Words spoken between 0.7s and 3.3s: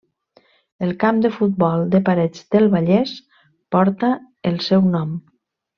El camp de futbol de Parets del Vallès